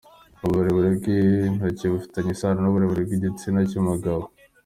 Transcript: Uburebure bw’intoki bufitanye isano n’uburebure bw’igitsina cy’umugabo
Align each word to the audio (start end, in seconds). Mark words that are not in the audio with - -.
Uburebure 0.45 0.89
bw’intoki 0.97 1.85
bufitanye 1.93 2.29
isano 2.35 2.59
n’uburebure 2.61 3.01
bw’igitsina 3.05 3.59
cy’umugabo 3.69 4.23